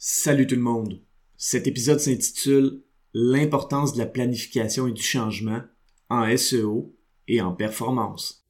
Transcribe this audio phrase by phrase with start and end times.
[0.00, 1.00] Salut tout le monde.
[1.36, 2.82] Cet épisode s'intitule
[3.14, 5.62] L'importance de la planification et du changement
[6.08, 6.94] en SEO
[7.26, 8.46] et en performance.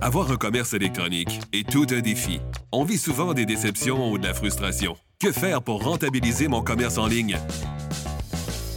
[0.00, 2.40] Avoir un commerce électronique est tout un défi.
[2.72, 4.96] On vit souvent des déceptions ou de la frustration.
[5.20, 7.36] Que faire pour rentabiliser mon commerce en ligne?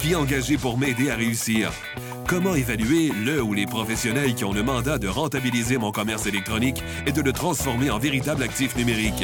[0.01, 1.71] Qui engager pour m'aider à réussir?
[2.27, 6.83] Comment évaluer le ou les professionnels qui ont le mandat de rentabiliser mon commerce électronique
[7.05, 9.23] et de le transformer en véritable actif numérique?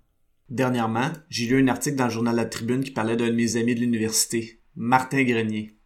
[0.51, 3.55] Dernièrement, j'ai lu un article dans le journal La Tribune qui parlait d'un de mes
[3.55, 5.77] amis de l'université, Martin Grenier.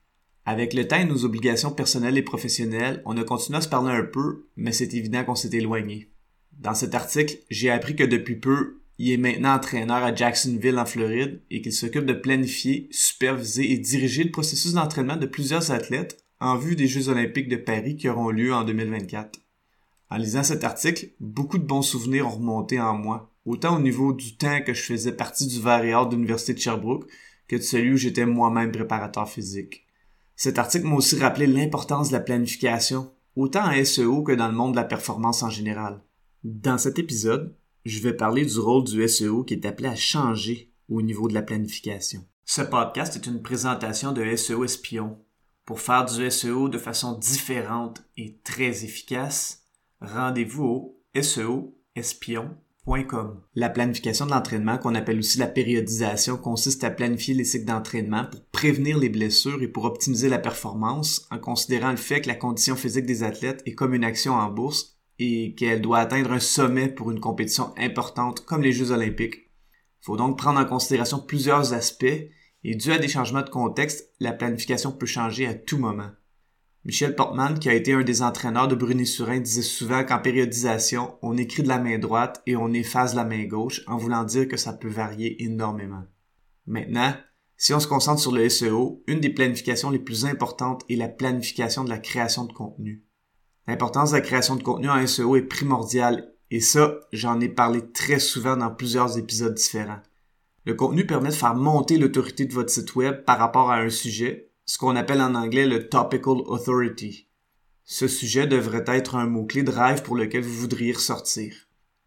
[0.43, 3.91] Avec le temps et nos obligations personnelles et professionnelles, on a continué à se parler
[3.91, 6.09] un peu, mais c'est évident qu'on s'est éloigné.
[6.57, 10.85] Dans cet article, j'ai appris que depuis peu, il est maintenant entraîneur à Jacksonville en
[10.87, 16.25] Floride et qu'il s'occupe de planifier, superviser et diriger le processus d'entraînement de plusieurs athlètes
[16.39, 19.44] en vue des Jeux olympiques de Paris qui auront lieu en 2024.
[20.09, 24.13] En lisant cet article, beaucoup de bons souvenirs ont remonté en moi, autant au niveau
[24.13, 27.07] du temps que je faisais partie du variable de l'Université de Sherbrooke
[27.47, 29.85] que de celui où j'étais moi-même préparateur physique.
[30.35, 34.53] Cet article m'a aussi rappelé l'importance de la planification, autant en SEO que dans le
[34.53, 36.01] monde de la performance en général.
[36.43, 40.71] Dans cet épisode, je vais parler du rôle du SEO qui est appelé à changer
[40.89, 42.25] au niveau de la planification.
[42.45, 45.17] Ce podcast est une présentation de SEO Espion.
[45.65, 49.64] Pour faire du SEO de façon différente et très efficace,
[50.01, 52.65] rendez-vous au SEOespion.com
[53.55, 58.25] la planification de l'entraînement, qu'on appelle aussi la périodisation, consiste à planifier les cycles d'entraînement
[58.25, 62.35] pour prévenir les blessures et pour optimiser la performance en considérant le fait que la
[62.35, 66.39] condition physique des athlètes est comme une action en bourse et qu'elle doit atteindre un
[66.39, 69.49] sommet pour une compétition importante comme les Jeux olympiques.
[70.01, 72.05] Il faut donc prendre en considération plusieurs aspects
[72.63, 76.11] et dû à des changements de contexte, la planification peut changer à tout moment.
[76.85, 81.35] Michel Portman, qui a été un des entraîneurs de Brunet-Surin, disait souvent qu'en périodisation, on
[81.35, 84.55] écrit de la main droite et on efface la main gauche, en voulant dire que
[84.55, 86.03] ça peut varier énormément.
[86.67, 87.15] Maintenant,
[87.57, 91.09] si on se concentre sur le SEO, une des planifications les plus importantes est la
[91.09, 93.03] planification de la création de contenu.
[93.67, 97.81] L'importance de la création de contenu en SEO est primordiale, et ça, j'en ai parlé
[97.93, 100.01] très souvent dans plusieurs épisodes différents.
[100.65, 103.89] Le contenu permet de faire monter l'autorité de votre site web par rapport à un
[103.89, 107.27] sujet, ce qu'on appelle en anglais le topical authority.
[107.83, 111.53] Ce sujet devrait être un mot-clé drive pour lequel vous voudriez ressortir.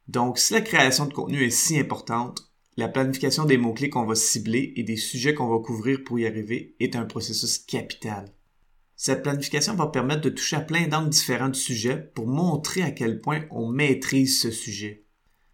[0.09, 4.15] Donc, si la création de contenu est si importante, la planification des mots-clés qu'on va
[4.15, 8.33] cibler et des sujets qu'on va couvrir pour y arriver est un processus capital.
[8.97, 12.91] Cette planification va permettre de toucher à plein d'angles différents du sujet pour montrer à
[12.91, 15.05] quel point on maîtrise ce sujet.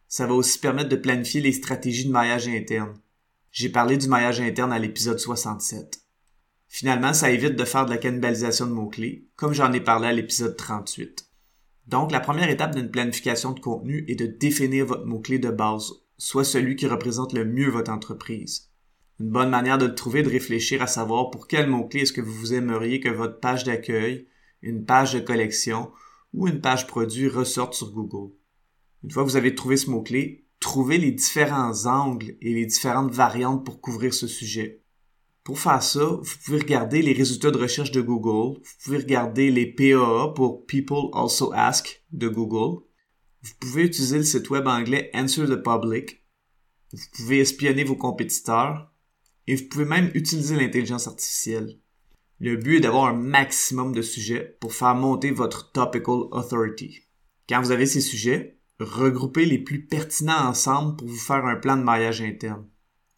[0.09, 2.95] Ça va aussi permettre de planifier les stratégies de maillage interne.
[3.51, 6.04] J'ai parlé du maillage interne à l'épisode 67.
[6.75, 10.13] Finalement, ça évite de faire de la cannibalisation de mots-clés, comme j'en ai parlé à
[10.13, 11.31] l'épisode 38.
[11.87, 15.93] Donc, la première étape d'une planification de contenu est de définir votre mot-clé de base,
[16.19, 18.73] soit celui qui représente le mieux votre entreprise.
[19.21, 22.13] Une bonne manière de le trouver est de réfléchir à savoir pour quel mot-clé est-ce
[22.13, 24.27] que vous aimeriez que votre page d'accueil,
[24.61, 25.93] une page de collection
[26.33, 28.33] ou une page produit ressorte sur Google.
[29.05, 33.13] Une fois que vous avez trouvé ce mot-clé, trouvez les différents angles et les différentes
[33.13, 34.84] variantes pour couvrir ce sujet.
[35.45, 38.59] Pour faire ça, vous pouvez regarder les résultats de recherche de Google.
[38.59, 42.83] Vous pouvez regarder les PAA pour People Also Ask de Google.
[43.43, 46.25] Vous pouvez utiliser le site web anglais Answer the Public.
[46.93, 48.91] Vous pouvez espionner vos compétiteurs.
[49.47, 51.79] Et vous pouvez même utiliser l'intelligence artificielle.
[52.41, 57.03] Le but est d'avoir un maximum de sujets pour faire monter votre topical authority.
[57.51, 61.77] Quand vous avez ces sujets, regroupez les plus pertinents ensemble pour vous faire un plan
[61.77, 62.67] de mariage interne.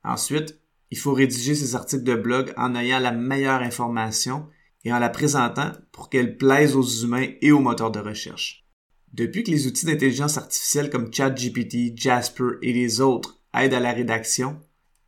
[0.03, 0.61] Ensuite,
[0.91, 4.49] il faut rédiger ces articles de blog en ayant la meilleure information
[4.85, 8.65] et en la présentant pour qu'elle plaise aux humains et aux moteurs de recherche.
[9.13, 13.93] Depuis que les outils d'intelligence artificielle comme ChatGPT, Jasper et les autres aident à la
[13.93, 14.61] rédaction,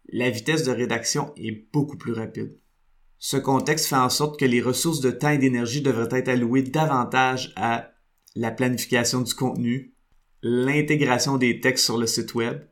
[0.08, 2.58] la vitesse de rédaction est beaucoup plus rapide.
[3.18, 6.62] Ce contexte fait en sorte que les ressources de temps et d'énergie devraient être allouées
[6.62, 7.90] davantage à
[8.34, 9.94] la planification du contenu,
[10.42, 12.67] l'intégration des textes sur le site web,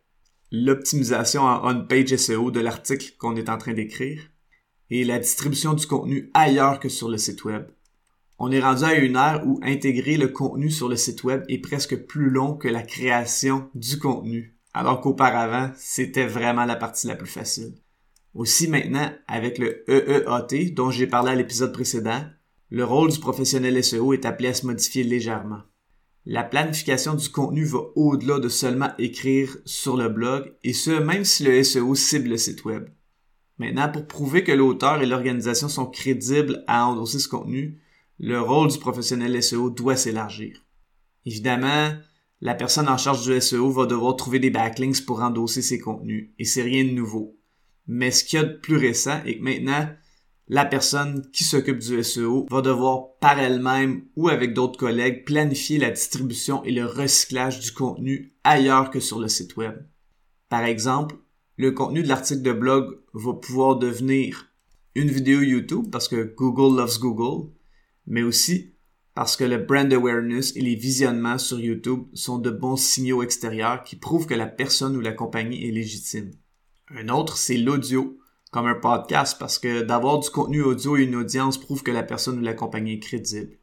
[0.52, 4.20] l'optimisation en on-page SEO de l'article qu'on est en train d'écrire
[4.90, 7.66] et la distribution du contenu ailleurs que sur le site web.
[8.38, 11.58] On est rendu à une ère où intégrer le contenu sur le site web est
[11.58, 17.16] presque plus long que la création du contenu, alors qu'auparavant, c'était vraiment la partie la
[17.16, 17.74] plus facile.
[18.34, 22.22] Aussi maintenant, avec le EEAT dont j'ai parlé à l'épisode précédent,
[22.68, 25.62] le rôle du professionnel SEO est appelé à se modifier légèrement.
[26.28, 31.24] La planification du contenu va au-delà de seulement écrire sur le blog, et ce, même
[31.24, 32.88] si le SEO cible le site web.
[33.58, 37.80] Maintenant, pour prouver que l'auteur et l'organisation sont crédibles à endosser ce contenu,
[38.18, 40.64] le rôle du professionnel SEO doit s'élargir.
[41.26, 41.92] Évidemment,
[42.40, 46.30] la personne en charge du SEO va devoir trouver des backlinks pour endosser ses contenus,
[46.40, 47.38] et c'est rien de nouveau.
[47.86, 49.88] Mais ce qu'il y a de plus récent est que maintenant,
[50.48, 55.78] la personne qui s'occupe du SEO va devoir par elle-même ou avec d'autres collègues planifier
[55.78, 59.74] la distribution et le recyclage du contenu ailleurs que sur le site web.
[60.48, 61.16] Par exemple,
[61.56, 64.52] le contenu de l'article de blog va pouvoir devenir
[64.94, 67.50] une vidéo YouTube parce que Google loves Google,
[68.06, 68.72] mais aussi
[69.14, 73.82] parce que le brand awareness et les visionnements sur YouTube sont de bons signaux extérieurs
[73.82, 76.32] qui prouvent que la personne ou la compagnie est légitime.
[76.90, 78.18] Un autre, c'est l'audio,
[78.50, 82.02] comme un podcast, parce que d'avoir du contenu audio et une audience prouve que la
[82.02, 83.58] personne ou la compagnie est crédible.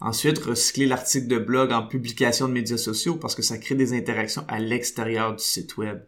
[0.00, 3.92] Ensuite, recycler l'article de blog en publication de médias sociaux parce que ça crée des
[3.92, 6.02] interactions à l'extérieur du site web.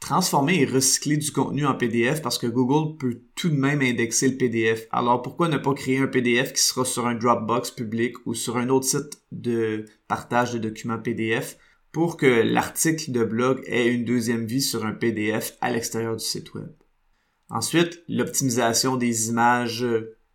[0.00, 4.28] Transformer et recycler du contenu en PDF parce que Google peut tout de même indexer
[4.28, 4.86] le PDF.
[4.90, 8.56] Alors pourquoi ne pas créer un PDF qui sera sur un Dropbox public ou sur
[8.56, 11.58] un autre site de partage de documents PDF
[11.92, 16.24] pour que l'article de blog ait une deuxième vie sur un PDF à l'extérieur du
[16.24, 16.68] site web?
[17.48, 19.86] Ensuite, l'optimisation des images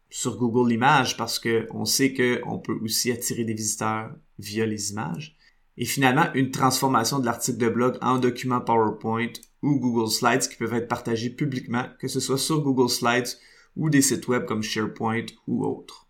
[0.09, 5.37] sur Google Images parce qu'on sait qu'on peut aussi attirer des visiteurs via les images.
[5.77, 9.31] Et finalement, une transformation de l'article de blog en document PowerPoint
[9.61, 13.37] ou Google Slides qui peuvent être partagés publiquement, que ce soit sur Google Slides
[13.75, 16.07] ou des sites web comme SharePoint ou autres.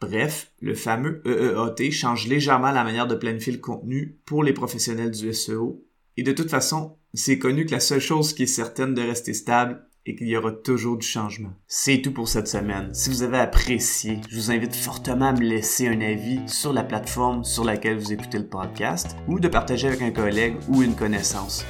[0.00, 5.10] Bref, le fameux EEAT change légèrement la manière de planifier le contenu pour les professionnels
[5.10, 5.84] du SEO.
[6.16, 9.34] Et de toute façon, c'est connu que la seule chose qui est certaine de rester
[9.34, 11.52] stable est qu'il y aura toujours du changement.
[11.66, 12.92] C'est tout pour cette semaine.
[12.92, 16.84] Si vous avez apprécié, je vous invite fortement à me laisser un avis sur la
[16.84, 20.94] plateforme sur laquelle vous écoutez le podcast ou de partager avec un collègue ou une
[20.94, 21.64] connaissance.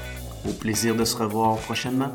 [0.48, 2.12] Au plaisir de se revoir prochainement.